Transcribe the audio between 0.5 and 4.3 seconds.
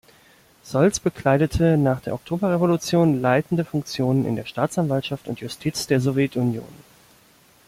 Solz bekleidete nach der Oktoberrevolution leitende Funktionen